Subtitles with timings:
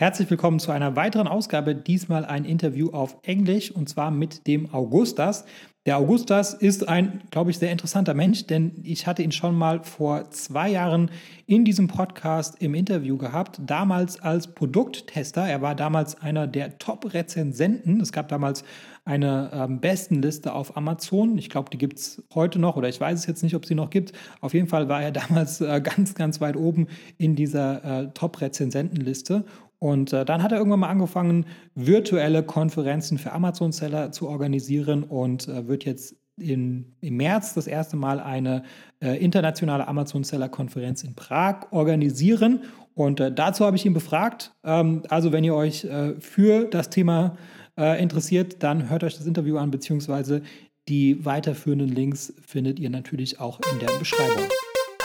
[0.00, 4.72] Herzlich willkommen zu einer weiteren Ausgabe, diesmal ein Interview auf Englisch und zwar mit dem
[4.72, 5.44] Augustas.
[5.84, 9.84] Der Augustas ist ein, glaube ich, sehr interessanter Mensch, denn ich hatte ihn schon mal
[9.84, 11.10] vor zwei Jahren
[11.44, 15.46] in diesem Podcast im Interview gehabt, damals als Produkttester.
[15.46, 18.00] Er war damals einer der Top-Rezensenten.
[18.00, 18.64] Es gab damals
[19.04, 21.36] eine ähm, Bestenliste auf Amazon.
[21.36, 23.74] Ich glaube, die gibt es heute noch oder ich weiß es jetzt nicht, ob sie
[23.74, 24.12] noch gibt.
[24.40, 26.88] Auf jeden Fall war er damals äh, ganz, ganz weit oben
[27.18, 29.44] in dieser äh, Top-Rezensentenliste.
[29.80, 35.48] Und äh, dann hat er irgendwann mal angefangen, virtuelle Konferenzen für Amazon-Seller zu organisieren und
[35.48, 38.62] äh, wird jetzt in, im März das erste Mal eine
[39.02, 42.60] äh, internationale Amazon-Seller-Konferenz in Prag organisieren.
[42.94, 44.52] Und äh, dazu habe ich ihn befragt.
[44.64, 47.38] Ähm, also wenn ihr euch äh, für das Thema
[47.78, 50.42] äh, interessiert, dann hört euch das Interview an, beziehungsweise
[50.88, 54.44] die weiterführenden Links findet ihr natürlich auch in der Beschreibung.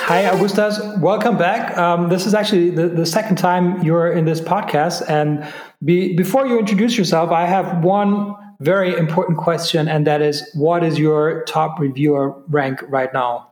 [0.08, 1.00] Hi, Augustas.
[1.00, 1.76] Welcome back.
[1.80, 5.02] Um, this is actually the, the, second time you're in this podcast.
[5.10, 5.52] And
[5.84, 10.84] be, before you introduce yourself, I have one very important question, and that is what
[10.84, 13.52] is your top reviewer rank right now?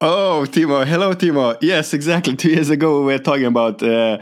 [0.00, 0.86] Oh, Timo.
[0.86, 1.58] Hello, Timo.
[1.60, 2.36] Yes, exactly.
[2.42, 4.16] Two years ago, we were talking about uh,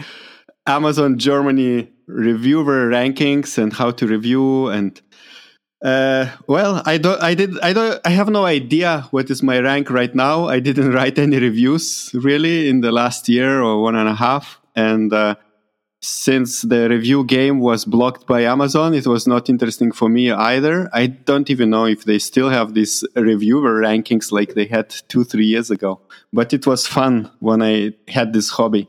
[0.67, 5.01] Amazon Germany reviewer rankings and how to review and
[5.83, 9.59] uh, well, I don't, I did, I don't, I have no idea what is my
[9.61, 10.49] rank right now.
[10.49, 14.61] I didn't write any reviews really in the last year or one and a half.
[14.77, 15.37] And, uh,
[16.03, 20.89] since the review game was blocked by Amazon, it was not interesting for me either.
[20.95, 25.25] I don't even know if they still have these reviewer rankings like they had two,
[25.25, 26.01] three years ago.
[26.33, 28.89] But it was fun when I had this hobby.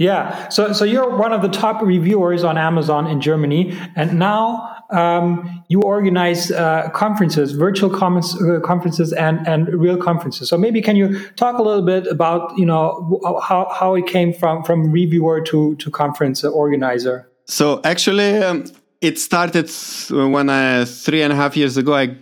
[0.00, 4.74] Yeah, so so you're one of the top reviewers on Amazon in Germany, and now
[4.88, 10.48] um, you organize uh, conferences, virtual uh, conferences, and and real conferences.
[10.48, 14.32] So maybe can you talk a little bit about you know how how it came
[14.32, 17.28] from from reviewer to to conference organizer?
[17.44, 18.64] So actually, um,
[19.02, 19.70] it started
[20.08, 21.94] when I three and a half years ago.
[21.94, 22.16] I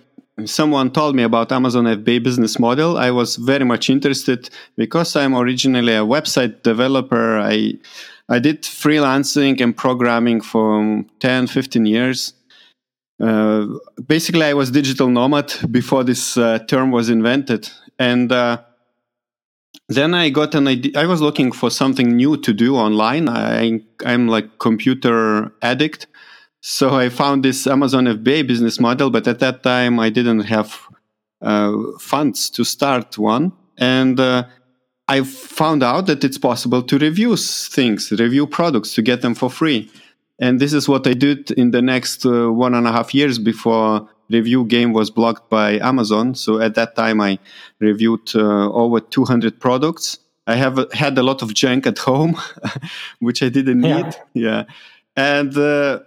[0.47, 5.35] someone told me about Amazon FBA business model, I was very much interested because I'm
[5.35, 7.39] originally a website developer.
[7.39, 7.75] I
[8.29, 12.35] I did freelancing and programming for 10, 15 years.
[13.21, 13.67] Uh,
[14.07, 18.59] basically, I was digital nomad before this uh, term was invented, and uh,
[19.89, 20.93] then I got an idea.
[20.95, 23.29] I was looking for something new to do online.
[23.29, 26.07] I, I'm like computer addict,
[26.61, 30.81] so I found this Amazon FBA business model, but at that time I didn't have
[31.41, 33.53] uh, funds to start one.
[33.79, 34.45] And uh,
[35.07, 39.49] I found out that it's possible to review things, review products to get them for
[39.49, 39.91] free.
[40.41, 43.39] And this is what I did in the next uh, one and a half years
[43.39, 46.35] before review game was blocked by Amazon.
[46.35, 47.39] So at that time, I
[47.81, 50.19] reviewed uh, over 200 products.
[50.47, 52.37] I have had a lot of junk at home,
[53.21, 54.17] which I didn't need.
[54.35, 54.35] Yeah.
[54.35, 54.65] yeah.
[55.17, 56.01] And uh,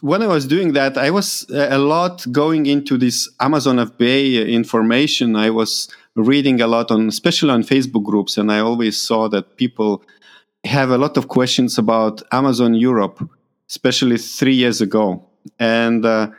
[0.00, 5.34] when I was doing that, I was a lot going into this Amazon FBA information.
[5.34, 9.56] I was reading a lot on, especially on Facebook groups, and I always saw that
[9.56, 10.04] people
[10.64, 13.28] have a lot of questions about Amazon Europe,
[13.68, 15.26] especially three years ago.
[15.58, 16.30] And uh,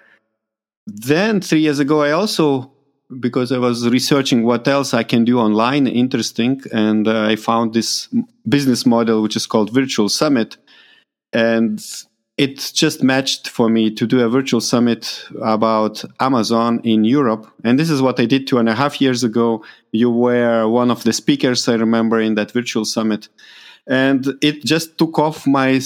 [0.87, 2.71] then three years ago, I also,
[3.19, 7.73] because I was researching what else I can do online, interesting, and uh, I found
[7.73, 8.07] this
[8.47, 10.55] business model which is called Virtual Summit,
[11.33, 11.83] and
[12.37, 17.47] it just matched for me to do a virtual summit about Amazon in Europe.
[17.63, 19.63] And this is what I did two and a half years ago.
[19.91, 23.29] You were one of the speakers, I remember, in that virtual summit.
[23.85, 25.79] And it just took off my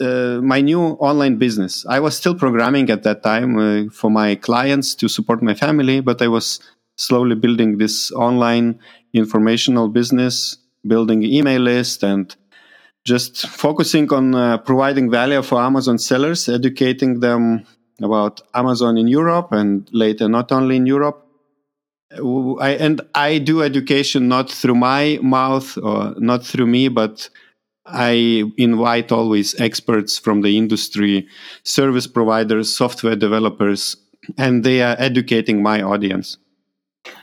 [0.00, 1.84] uh, my new online business.
[1.88, 6.00] I was still programming at that time uh, for my clients to support my family,
[6.00, 6.60] but I was
[6.96, 8.78] slowly building this online
[9.12, 12.36] informational business, building email list and
[13.08, 17.64] just focusing on uh, providing value for Amazon sellers, educating them
[18.02, 21.24] about Amazon in Europe and later not only in Europe.
[22.60, 27.28] I, and I do education not through my mouth or not through me, but
[27.84, 31.26] I invite always experts from the industry,
[31.64, 33.96] service providers, software developers,
[34.36, 36.38] and they are educating my audience.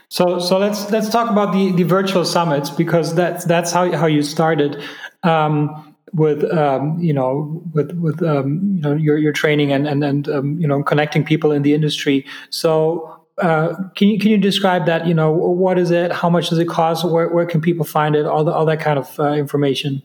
[0.08, 4.06] So, so let's let's talk about the, the virtual summits because that's that's how how
[4.06, 4.82] you started
[5.22, 10.02] um, with um, you know with with um, you know your your training and and
[10.04, 12.24] and um, you know connecting people in the industry.
[12.50, 13.12] So.
[13.38, 15.06] Uh, can you can you describe that?
[15.06, 16.10] You know, what is it?
[16.10, 17.04] How much does it cost?
[17.04, 18.24] Where where can people find it?
[18.24, 20.02] All the, all that kind of uh, information.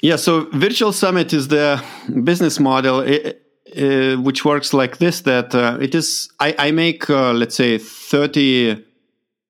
[0.00, 1.80] Yeah, so Virtual Summit is the
[2.24, 2.98] business model.
[2.98, 3.42] It,
[3.76, 7.78] uh, which works like this that uh, it is i, I make uh, let's say
[7.78, 8.84] 30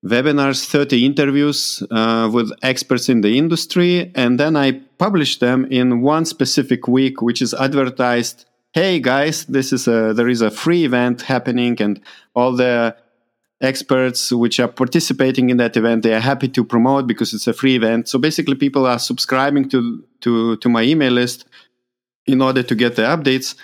[0.03, 6.01] webinars 30 interviews uh, with experts in the industry and then i publish them in
[6.01, 8.45] one specific week, which is advertised.
[8.71, 11.99] Hey guys, this is a there is a free event happening, and
[12.33, 12.95] all the
[13.59, 17.53] experts which are participating in that event they are happy to promote because it's a
[17.61, 18.07] free event.
[18.07, 19.79] So basically, people are subscribing to
[20.21, 20.31] to
[20.63, 21.45] to my email list
[22.25, 23.55] in order to get the updates,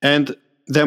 [0.00, 0.24] and
[0.76, 0.84] the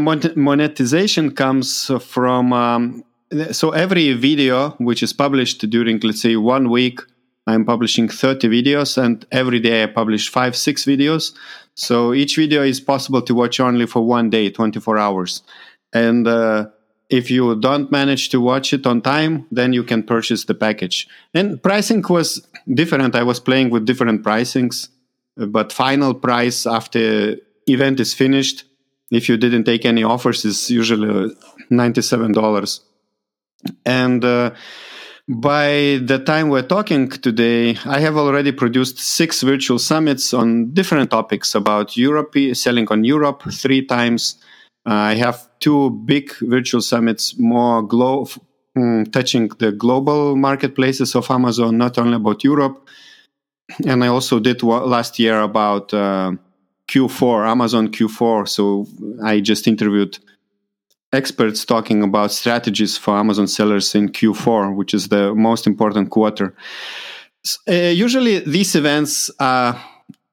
[0.50, 3.04] monetization comes from um,
[3.52, 7.00] so every video which is published during let's say one week
[7.48, 11.34] i'm publishing 30 videos and every day i publish five six videos.
[11.76, 15.42] So each video is possible to watch only for one day 24 hours.
[15.94, 16.68] And uh,
[17.10, 21.08] if you don't manage to watch it on time then you can purchase the package.
[21.34, 23.16] And pricing was different.
[23.16, 24.90] I was playing with different pricings
[25.38, 27.38] but final price after
[27.68, 28.66] event is finished
[29.10, 31.34] if you didn't take any offers is usually
[31.72, 32.82] $97
[33.86, 34.52] and uh,
[35.28, 41.12] by the time we're talking today, I have already produced six virtual summits on different
[41.12, 44.36] topics about Europe, selling on Europe three times.
[44.86, 48.28] Uh, I have two big virtual summits, more glo-
[48.76, 52.88] um, touching the global marketplaces of Amazon, not only about Europe.
[53.86, 56.34] And I also did last year about uh,
[56.90, 58.50] Q4, Amazon Q4.
[58.50, 58.88] So
[59.24, 60.20] I just interviewed
[61.14, 66.56] experts talking about strategies for Amazon sellers in Q4, which is the most important quarter.
[67.68, 69.82] Uh, usually, these events are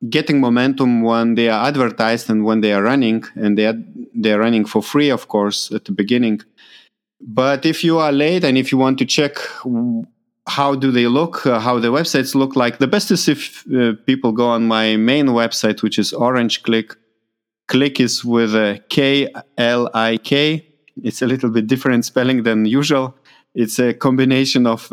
[0.09, 3.79] getting momentum when they are advertised and when they are running, and they are
[4.15, 6.41] they are running for free, of course, at the beginning.
[7.21, 9.39] But if you are late and if you want to check
[10.49, 13.93] how do they look, uh, how the websites look like, the best is if uh,
[14.07, 16.97] people go on my main website, which is Orange Klik.
[17.67, 19.29] Click is with a K
[19.59, 20.68] L I K
[21.03, 23.15] it's a little bit different spelling than usual.
[23.55, 24.91] It's a combination of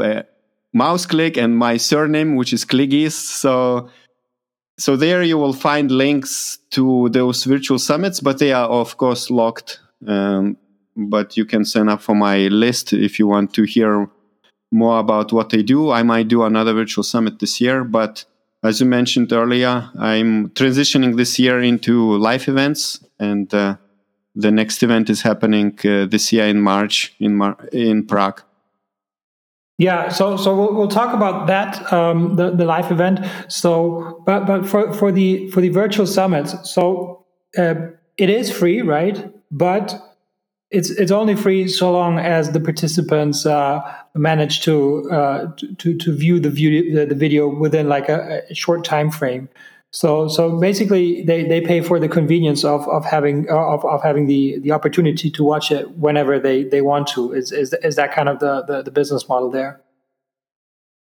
[0.74, 3.14] mouse click and my surname, which is Kligys.
[3.14, 3.90] So,
[4.78, 9.30] so there you will find links to those virtual summits, but they are of course
[9.30, 9.80] locked.
[10.08, 10.58] Um,
[10.98, 14.10] but you can sign up for my list if you want to hear
[14.72, 15.92] more about what they do.
[15.92, 18.26] I might do another virtual summit this year, but
[18.64, 23.54] as you mentioned earlier, I'm transitioning this year into live events and.
[23.54, 23.78] Uh,
[24.36, 28.42] the next event is happening uh, this year in March in Mar- in Prague.
[29.78, 33.20] Yeah, so so we'll, we'll talk about that um, the the live event.
[33.48, 37.26] So, but but for for the for the virtual summits, so
[37.58, 37.76] uh,
[38.18, 39.32] it is free, right?
[39.52, 40.00] But
[40.72, 43.82] it's it's only free so long as the participants uh,
[44.14, 48.56] manage to, uh, to to view the view the, the video within like a, a
[48.56, 49.50] short time frame.
[49.96, 54.28] So, so basically, they, they pay for the convenience of, of having of, of having
[54.28, 57.32] the, the opportunity to watch it whenever they, they want to.
[57.32, 59.80] Is, is, is that kind of the, the, the business model there?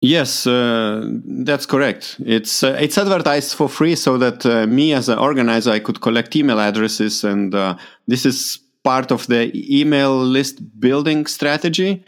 [0.02, 2.16] Yes, uh, that's correct.
[2.26, 6.02] It's uh, it's advertised for free so that uh, me as an organizer I could
[6.02, 9.50] collect email addresses, and uh, this is part of the
[9.80, 12.04] email list building strategy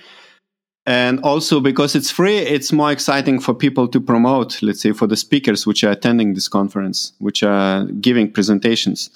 [0.86, 5.06] and also because it's free it's more exciting for people to promote let's say for
[5.06, 9.10] the speakers which are attending this conference which are giving presentations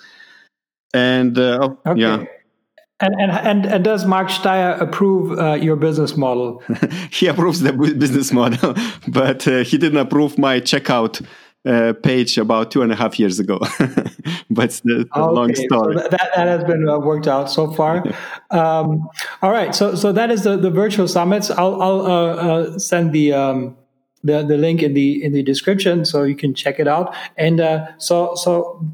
[0.93, 2.01] and uh, oh, okay.
[2.01, 2.25] yeah
[3.03, 6.63] and, and, and, and does Mark Steyer approve uh, your business model?
[7.11, 8.75] he approves the business model,
[9.09, 11.25] but uh, he didn't approve my checkout
[11.67, 13.59] uh, page about two and a half years ago.
[14.51, 15.97] but it's a okay, long story.
[15.97, 18.05] So that, that has been uh, worked out so far.
[18.50, 19.09] um,
[19.43, 19.75] all right.
[19.75, 21.50] So so that is the, the virtual summits.
[21.50, 23.76] I'll, I'll uh, uh, send the, um,
[24.25, 27.14] the the link in the in the description so you can check it out.
[27.37, 28.87] And uh, so so.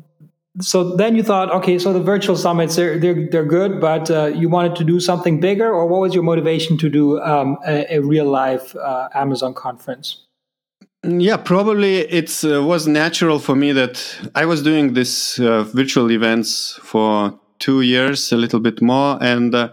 [0.58, 4.28] So then you thought, okay, so the virtual summits they're they're, they're good, but uh,
[4.28, 7.96] you wanted to do something bigger, or what was your motivation to do um, a,
[7.96, 8.75] a, real life
[9.14, 10.25] Amazon conference?
[11.08, 16.10] Yeah, probably it uh, was natural for me that I was doing this uh, virtual
[16.10, 19.70] events for two years, a little bit more, and uh,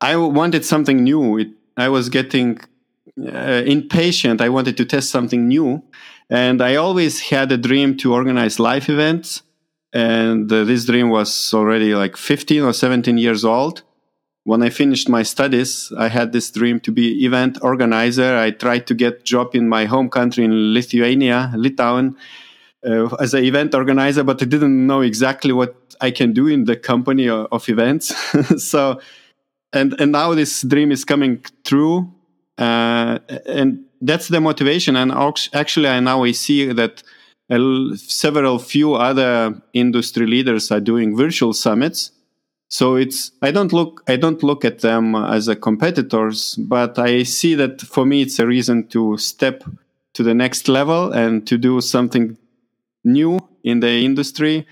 [0.00, 1.38] I wanted something new.
[1.38, 2.60] It, I was getting
[3.20, 4.40] uh, impatient.
[4.40, 5.82] I wanted to test something new,
[6.30, 9.42] and I always had a dream to organize live events.
[9.92, 13.82] And uh, this dream was already like 15 or 17 years old
[14.48, 18.34] when I finished my studies, I had this dream to be event organizer.
[18.38, 22.16] I tried to get job in my home country in Lithuania, Litauen,
[22.82, 26.64] uh, as an event organizer, but I didn't know exactly what I can do in
[26.64, 28.06] the company of, of events.
[28.70, 29.02] so,
[29.74, 32.10] and and now this dream is coming true,
[32.56, 34.96] uh, and that's the motivation.
[34.96, 35.12] And
[35.52, 37.02] actually, I now I see that
[37.96, 42.12] several few other industry leaders are doing virtual summits
[42.68, 47.22] so it's I don't look I don't look at them as a competitors, but I
[47.22, 49.64] see that for me it's a reason to step
[50.14, 52.36] to the next level and to do something
[53.04, 54.66] new in the industry.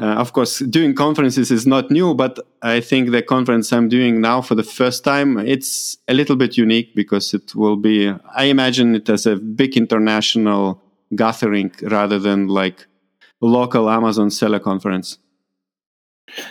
[0.00, 4.22] Uh, of course, doing conferences is not new, but I think the conference I'm doing
[4.22, 8.44] now for the first time, it's a little bit unique because it will be, I
[8.44, 10.80] imagine it as a big international
[11.14, 12.86] gathering rather than like
[13.42, 15.18] a local Amazon seller conference.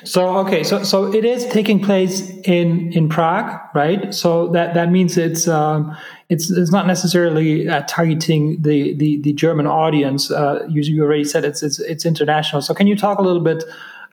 [0.04, 4.14] So okay, so so it is taking place in in Prague, right?
[4.14, 5.96] So that that means it's um,
[6.30, 10.30] it's it's not necessarily uh, targeting the, the the German audience.
[10.30, 12.62] Uh, you, you already said it's it's it's international.
[12.62, 13.64] So can you talk a little bit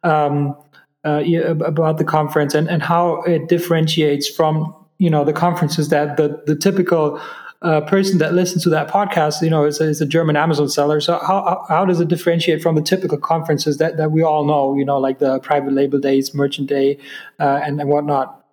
[0.04, 0.56] um,
[1.04, 1.22] uh,
[1.64, 6.42] about the conference and and how it differentiates from you know the conferences that the
[6.46, 7.20] the typical
[7.62, 10.68] uh, person that listens to that podcast, you know, is a, is a German Amazon
[10.68, 11.00] seller.
[11.00, 14.76] So how, how does it differentiate from the typical conferences that, that we all know,
[14.76, 16.98] you know, like the private label days, merchant day,
[17.40, 18.44] uh, and, and whatnot?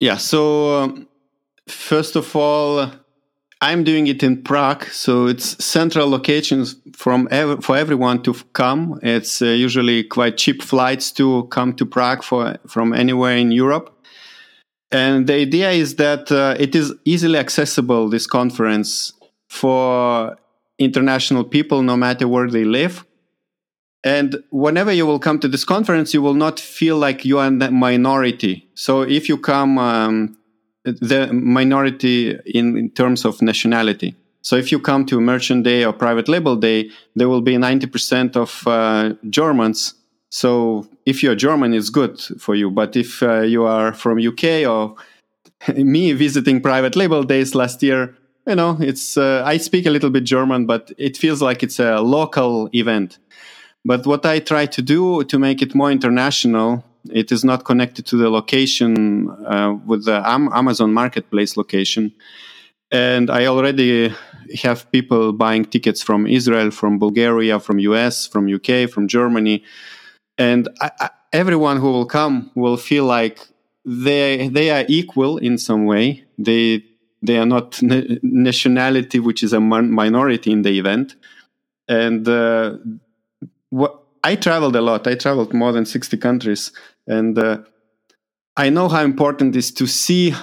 [0.00, 0.16] Yeah.
[0.16, 1.08] So um,
[1.68, 2.90] first of all,
[3.60, 8.44] I'm doing it in Prague, so it's central locations from ev- for everyone to f-
[8.52, 8.98] come.
[9.02, 13.93] It's uh, usually quite cheap flights to come to Prague for from anywhere in Europe.
[14.94, 19.12] And the idea is that uh, it is easily accessible, this conference,
[19.48, 20.38] for
[20.78, 23.04] international people, no matter where they live.
[24.04, 27.50] And whenever you will come to this conference, you will not feel like you are
[27.50, 28.68] the minority.
[28.74, 30.38] So if you come, um,
[30.84, 34.14] the minority in, in terms of nationality.
[34.42, 38.36] So if you come to Merchant Day or Private Label Day, there will be 90%
[38.36, 39.94] of uh, Germans
[40.34, 42.70] so if you're German, it's good for you.
[42.70, 44.96] But if uh, you are from UK or
[45.76, 50.10] me visiting private label days last year, you know, it's uh, I speak a little
[50.10, 53.18] bit German, but it feels like it's a local event.
[53.84, 58.06] But what I try to do to make it more international, it is not connected
[58.06, 62.12] to the location uh, with the Amazon Marketplace location.
[62.90, 64.14] And I already
[64.62, 69.64] have people buying tickets from Israel, from Bulgaria, from US, from UK, from Germany
[70.38, 73.40] and I, I, everyone who will come will feel like
[73.84, 76.24] they they are equal in some way.
[76.38, 76.84] They
[77.22, 81.16] they are not na- nationality, which is a minority in the event.
[81.88, 82.76] And uh,
[84.22, 85.06] I traveled a lot.
[85.06, 86.72] I traveled more than sixty countries,
[87.06, 87.58] and uh,
[88.56, 90.34] I know how important it is to see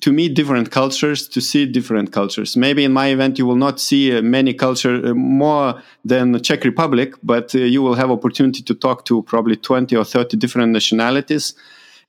[0.00, 2.56] to meet different cultures, to see different cultures.
[2.56, 6.64] Maybe in my event you will not see uh, many culture uh, more than Czech
[6.64, 10.72] Republic, but uh, you will have opportunity to talk to probably 20 or 30 different
[10.72, 11.54] nationalities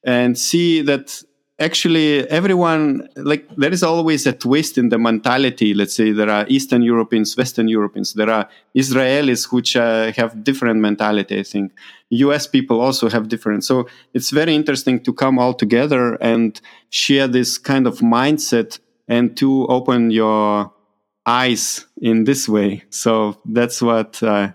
[0.03, 1.23] and see that
[1.61, 5.73] actually everyone like there is always a twist in the mentality.
[5.73, 8.13] Let's say there are eastern europeans western europeans.
[8.13, 11.71] There are israelis which uh, have different mentality i think.
[12.11, 13.63] Us people also have different.
[13.63, 19.37] So it's very interesting to come all together and share this kind of mindset and
[19.37, 20.73] to open your
[21.25, 22.83] eyes in this way.
[22.89, 24.51] So that's what uh,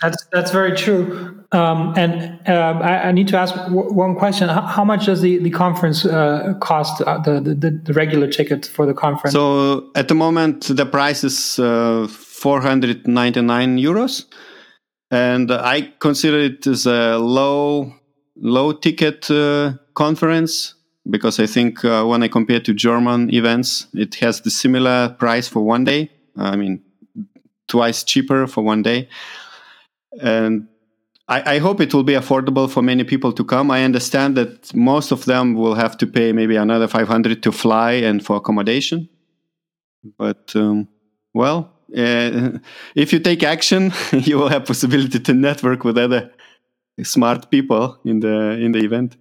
[0.00, 1.44] that's that's very true.
[1.52, 5.20] Um, and uh, I, I, need to ask w- one question: how, how, much does
[5.20, 7.00] the the conference uh, cost?
[7.00, 9.32] Uh, the, the, the regular ticket for the conference?
[9.32, 14.24] So at the moment, the price is uh, four hundred ninety nine euros,
[15.12, 17.92] and I consider it as a low
[18.36, 20.74] low ticket uh, conference
[21.08, 25.46] because I think uh, when I compare to German events, it has the similar price
[25.46, 26.10] for one day.
[26.36, 26.82] I mean,
[27.68, 29.08] twice cheaper for one day
[30.20, 30.68] and
[31.28, 33.70] I, I, hope it will be affordable for many people to come.
[33.70, 37.92] I understand that most of them will have to pay maybe another 500 to fly
[37.92, 39.08] and for accommodation.
[40.18, 40.88] But um,
[41.32, 42.58] well, uh,
[42.94, 46.30] if you take action, you will have possibility to network with other
[47.02, 49.16] smart people in the in the event.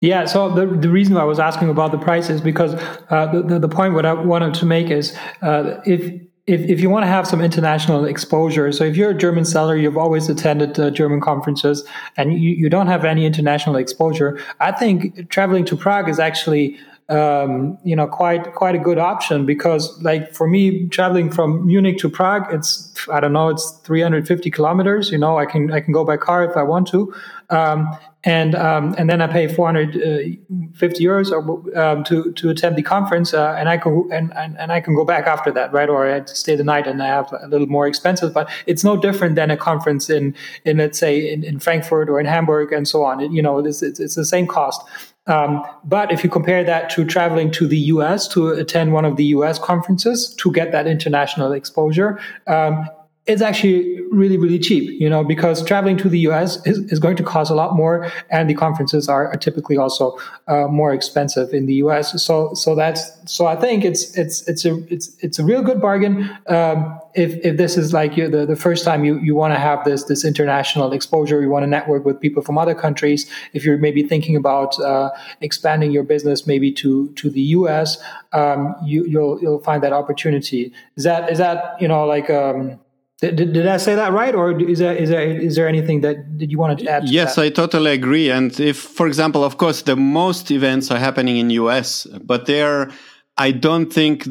[0.00, 2.74] Yeah, so the, the reason I was asking about the price is because
[3.10, 6.88] uh, the, the, point what I wanted to make is uh, if if, if you
[6.88, 10.80] want to have some international exposure, so if you're a German seller, you've always attended
[10.80, 11.84] uh, German conferences
[12.16, 16.78] and you, you don't have any international exposure, I think traveling to Prague is actually
[17.10, 21.96] um, you know quite quite a good option because like for me traveling from Munich
[22.00, 25.94] to Prague it's I don't know it's 350 kilometers you know I can I can
[25.94, 27.14] go by car if I want to.
[27.48, 27.88] Um,
[28.28, 33.32] and um, and then I pay 450 euros or, um, to to attend the conference,
[33.32, 35.88] uh, and I can and, and, and I can go back after that, right?
[35.88, 38.98] Or I stay the night and I have a little more expenses, but it's no
[38.98, 40.34] different than a conference in
[40.66, 43.22] in let's say in, in Frankfurt or in Hamburg and so on.
[43.22, 44.82] It, you know, it's, it's, it's the same cost.
[45.26, 49.16] Um, but if you compare that to traveling to the US to attend one of
[49.16, 52.86] the US conferences to get that international exposure, um,
[53.28, 57.14] it's actually really, really cheap, you know, because traveling to the US is, is going
[57.16, 61.52] to cost a lot more and the conferences are, are typically also uh, more expensive
[61.52, 62.22] in the US.
[62.24, 65.78] So, so that's, so I think it's, it's, it's a, it's, it's a real good
[65.78, 66.30] bargain.
[66.46, 69.60] Um, if, if this is like you, the, the first time you, you want to
[69.60, 73.30] have this, this international exposure, you want to network with people from other countries.
[73.52, 75.10] If you're maybe thinking about uh,
[75.42, 77.98] expanding your business maybe to, to the US,
[78.32, 80.72] um, you, you'll, you'll find that opportunity.
[80.96, 82.80] Is that, is that, you know, like, um,
[83.20, 86.38] did, did I say that right, or is there is there is there anything that
[86.38, 87.06] did you want to add?
[87.06, 87.42] To yes, that?
[87.42, 88.30] I totally agree.
[88.30, 92.92] And if, for example, of course, the most events are happening in US, but there,
[93.36, 94.24] I don't think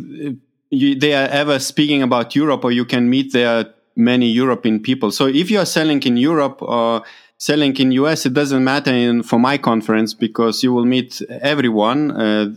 [0.70, 5.12] you, they are ever speaking about Europe, or you can meet there many European people.
[5.12, 7.04] So if you are selling in Europe or
[7.40, 12.12] selling in US, it doesn't matter in, for my conference because you will meet everyone,
[12.12, 12.56] uh,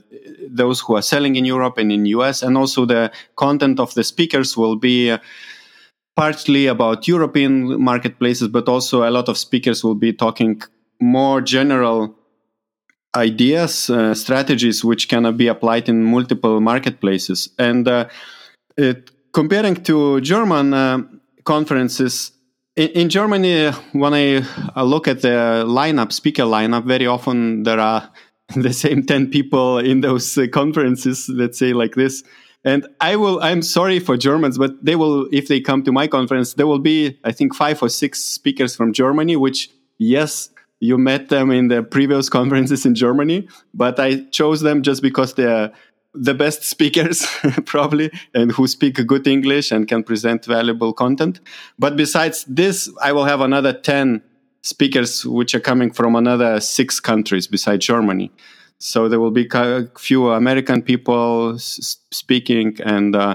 [0.48, 4.04] those who are selling in Europe and in US, and also the content of the
[4.04, 5.10] speakers will be.
[5.10, 5.18] Uh,
[6.20, 10.60] partly about European marketplaces, but also a lot of speakers will be talking
[11.00, 12.14] more general
[13.16, 17.48] ideas, uh, strategies which can be applied in multiple marketplaces.
[17.58, 18.04] And uh,
[18.76, 20.98] it, comparing to German uh,
[21.44, 22.32] conferences,
[22.76, 24.44] in, Germany, when I,
[24.76, 28.10] I look at the lineup, speaker lineup, very often there are
[28.54, 32.22] the same 10 people in those uh, conferences, let's say like this.
[32.64, 36.06] And I will, I'm sorry for Germans, but they will, if they come to my
[36.06, 40.98] conference, there will be, I think, five or six speakers from Germany, which, yes, you
[40.98, 45.72] met them in the previous conferences in Germany, but I chose them just because they're
[46.12, 47.26] the best speakers,
[47.64, 51.40] probably, and who speak good English and can present valuable content.
[51.78, 54.22] But besides this, I will have another 10
[54.62, 58.30] speakers which are coming from another six countries besides Germany.
[58.80, 63.34] So there will be a few American people speaking and a uh,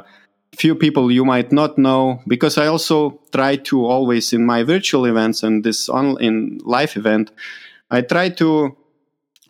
[0.58, 5.06] few people you might not know because I also try to always in my virtual
[5.06, 7.32] events and this on in live event,
[7.92, 8.76] I try to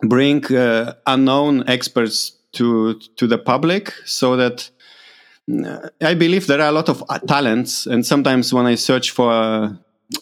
[0.02, 4.70] bring uh, unknown experts to to the public so that
[5.64, 9.12] uh, I believe there are a lot of uh, talents and sometimes when I search
[9.12, 9.72] for uh,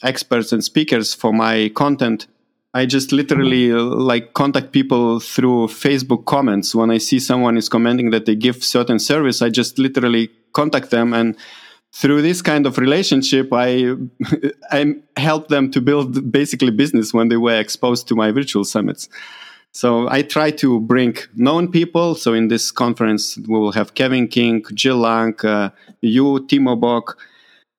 [0.05, 2.29] experts and speakers for my content
[2.75, 6.75] I just literally uh, like contact people through Facebook comments.
[6.75, 10.91] When I see someone is commenting that they give certain service, I just literally contact
[10.91, 11.37] them and
[11.95, 13.95] through this kind of relationship, I
[14.73, 19.09] I help them to build basically business when they were exposed to my virtual summits.
[19.71, 22.15] So I try to bring known people.
[22.15, 27.19] So in this conference, we will have Kevin King, Jill Lang, uh, you, Timo Bock,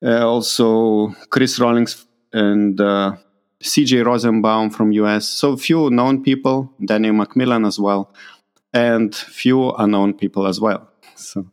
[0.03, 3.15] uh, also Chris Rawlings, and uh,
[3.63, 5.27] CJ Rosenbaum from US.
[5.27, 8.13] So few known people, Daniel McMillan as well,
[8.73, 10.89] and few unknown people as well.
[11.15, 11.47] So.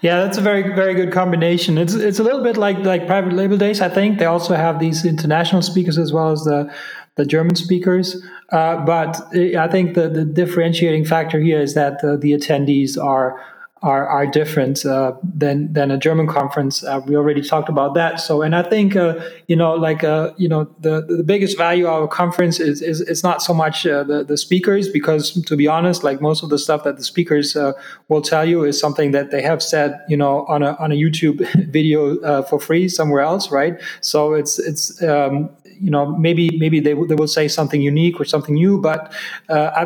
[0.00, 1.76] Yeah, that's a very very good combination.
[1.76, 3.80] It's it's a little bit like like private label days.
[3.80, 6.72] I think they also have these international speakers as well as the
[7.16, 8.22] the German speakers.
[8.50, 13.40] Uh, but I think the the differentiating factor here is that the, the attendees are
[13.84, 16.82] are are different uh, than than a German conference.
[16.82, 18.18] Uh, we already talked about that.
[18.18, 21.86] So, and I think uh, you know, like uh, you know, the the biggest value
[21.86, 25.56] of a conference is is it's not so much uh, the the speakers because to
[25.56, 27.72] be honest, like most of the stuff that the speakers uh,
[28.08, 30.96] will tell you is something that they have said, you know, on a on a
[30.96, 33.78] YouTube video for free somewhere else, right?
[34.00, 38.24] So it's it's um, you know maybe maybe they, they will say something unique or
[38.24, 39.12] something new but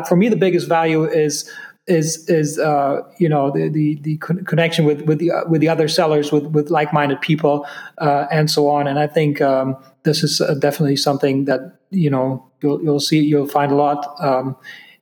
[0.07, 1.49] for me the biggest value is
[1.89, 5.87] is is uh, you know the the, the connection with with the with the other
[5.87, 7.65] sellers with with like minded people
[7.97, 8.87] uh, and so on.
[8.87, 13.19] And I think um, this is uh, definitely something that you know you'll you'll see
[13.19, 14.55] you'll find a lot um,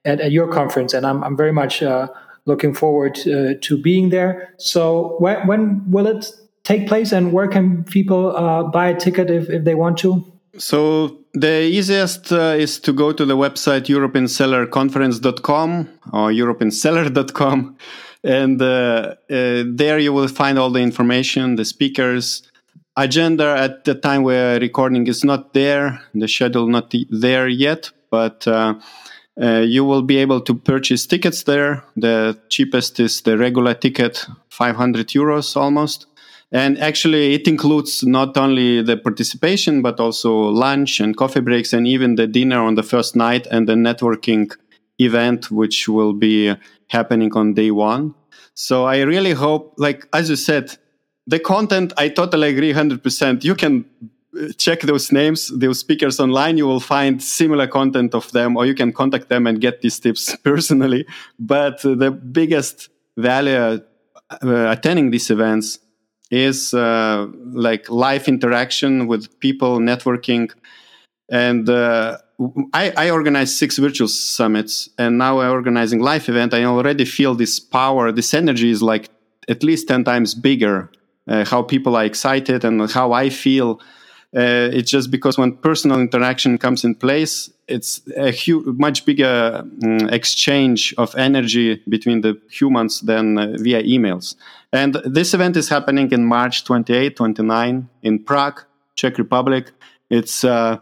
[0.05, 0.93] at, at your conference.
[0.93, 2.07] And I'm I'm very much uh,
[2.45, 4.53] looking forward to, to, being there.
[4.57, 6.31] So when when will it
[6.63, 10.25] take place, and where can people uh, buy a ticket if if they want to?
[10.57, 17.77] So the easiest uh, is to go to the website europeansellerconference.com or europeanseller.com
[18.23, 22.43] and uh, uh, there you will find all the information the speakers.
[22.95, 26.01] Agenda at the time we're recording is not there.
[26.15, 28.73] The schedule not there yet but uh,
[29.39, 31.83] uh, you will be able to purchase tickets there.
[31.95, 36.07] The cheapest is the regular ticket 500 euros almost
[36.51, 41.85] and actually, it includes not only the participation, but also lunch and coffee breaks, and
[41.85, 44.49] even the dinner on the first night and the networking
[44.97, 46.55] event, which will be
[46.87, 48.15] happening on day one.
[48.53, 50.77] So I really hope, like, as you said,
[51.27, 53.43] the content, I totally agree 100%.
[53.43, 53.83] You can
[54.39, 56.57] uh, check those names, those speakers online.
[56.57, 59.99] You will find similar content of them, or you can contact them and get these
[59.99, 61.05] tips personally.
[61.37, 63.81] But the biggest value
[64.29, 65.79] uh, attending these events
[66.31, 70.51] is uh, like live interaction with people, networking,
[71.29, 72.17] and uh,
[72.73, 76.53] I, I organized six virtual summits, and now I'm organizing live event.
[76.53, 79.09] I already feel this power, this energy is like
[79.49, 80.91] at least ten times bigger.
[81.27, 83.81] Uh, how people are excited and how I feel.
[84.35, 88.33] Uh, it's just because when personal interaction comes in place, it's a
[88.65, 94.35] much bigger um, exchange of energy between the humans than uh, via emails.
[94.71, 98.63] And this event is happening in March 28, 29 in Prague,
[98.95, 99.71] Czech Republic.
[100.09, 100.77] It's uh,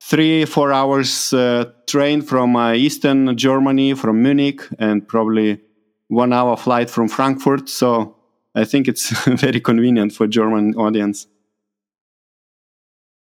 [0.00, 5.60] three, four hours uh, train from uh, Eastern Germany, from Munich, and probably
[6.08, 7.68] one hour flight from Frankfurt.
[7.68, 8.16] So
[8.54, 11.26] I think it's very convenient for German audience.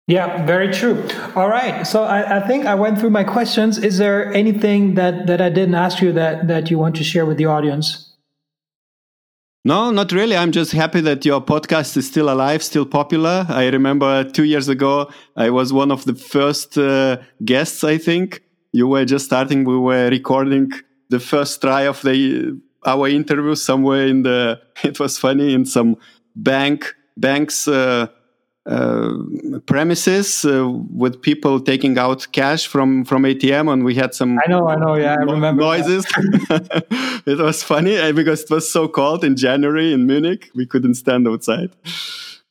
[0.07, 1.07] Yeah, very true.
[1.35, 1.85] All right.
[1.85, 3.79] So I, I, think I went through my questions.
[3.79, 7.25] Is there anything that, that I didn't ask you that, that you want to share
[7.25, 8.15] with the audience?
[9.63, 10.37] No, not really.
[10.37, 13.47] I'm just happy that your podcast is still alive, still popular.
[13.49, 18.43] I remember two years ago, I was one of the first uh, guests, I think.
[18.73, 20.71] You were just starting, we were recording
[21.09, 25.97] the first try of the our interview somewhere in the, it was funny, in some
[26.35, 28.05] bank, bank's uh,
[28.65, 29.13] uh,
[29.67, 34.39] premises uh, with people taking out cash from from ATM, and we had some.
[34.39, 36.05] I know, I know, yeah, I remember noises.
[37.25, 40.49] it was funny uh, because it was so cold in January in Munich.
[40.55, 41.71] We couldn't stand outside.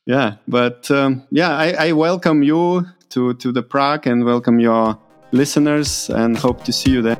[0.05, 4.97] Yeah, but um, yeah, I, I welcome you to to the Prague and welcome your
[5.31, 7.19] listeners and hope to see you there.